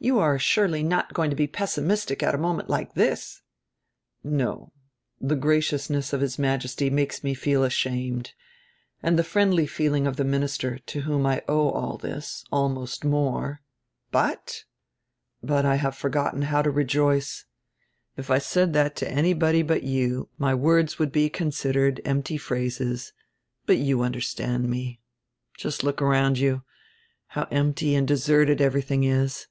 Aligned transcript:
You 0.00 0.18
are 0.18 0.38
surely 0.38 0.82
not 0.82 1.14
going 1.14 1.30
to 1.30 1.36
be 1.36 1.46
pessimistic 1.46 2.22
at 2.22 2.34
a 2.34 2.36
moment 2.36 2.68
like 2.68 2.92
this." 2.92 3.40
"No. 4.22 4.70
The 5.18 5.34
graciousness 5.34 6.12
of 6.12 6.20
His 6.20 6.38
Majesty 6.38 6.90
makes 6.90 7.24
me 7.24 7.32
feel 7.32 7.64
ashamed, 7.64 8.34
and 9.02 9.18
the 9.18 9.24
friendly 9.24 9.66
feeling 9.66 10.06
of 10.06 10.16
die 10.16 10.24
minister, 10.24 10.76
to 10.76 11.00
whom 11.00 11.24
I 11.24 11.42
owe 11.48 11.70
all 11.70 11.96
this, 11.96 12.44
almost 12.52 13.02
more." 13.06 13.62
"But" 14.10 14.64
"But 15.52 15.64
I 15.64 15.76
have 15.76 15.96
forgotten 15.96 16.42
how 16.42 16.60
to 16.60 16.70
rejoice. 16.70 17.46
If 18.18 18.30
I 18.30 18.36
said 18.40 18.74
that 18.74 18.96
to 18.96 19.10
anybody 19.10 19.62
but 19.62 19.84
you 19.84 20.28
my 20.36 20.54
words 20.54 20.98
would 20.98 21.12
be 21.12 21.30
considered 21.30 22.02
empty 22.04 22.36
phrases. 22.36 23.14
But 23.64 23.78
you 23.78 24.02
understand 24.02 24.68
me. 24.68 25.00
Just 25.56 25.82
look 25.82 26.02
around 26.02 26.38
you. 26.38 26.62
How 27.28 27.48
empty 27.50 27.94
and 27.94 28.06
deserted 28.06 28.60
everything 28.60 29.02
is! 29.04 29.46